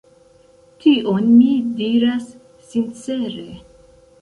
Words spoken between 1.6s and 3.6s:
diras sincere.